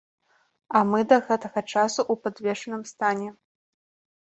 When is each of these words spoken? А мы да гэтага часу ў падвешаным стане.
А 0.79 0.79
мы 0.91 1.01
да 1.11 1.19
гэтага 1.27 1.59
часу 1.73 1.99
ў 2.11 2.25
падвешаным 2.25 2.83
стане. 2.95 3.29